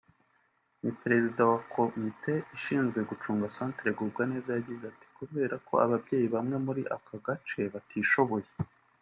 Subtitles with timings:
[0.83, 6.81] ni perezida wa komite ishinzwe gucunga Centre Gubwaneza yagize ati “kubera ko ababyeyi bamwe muri
[6.95, 8.47] aka gace batishoboye